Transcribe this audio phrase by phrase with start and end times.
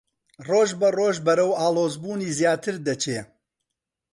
[0.47, 3.19] ڕۆژبەڕۆژ بەرەو ئاڵۆزبوونی زیاتر دەچێ